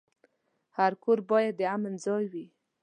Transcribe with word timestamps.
هر 0.77 0.91
کور 1.03 1.19
باید 1.29 1.53
د 1.57 1.61
امن 1.75 1.93
ځای 2.05 2.23
وي. 2.33 2.45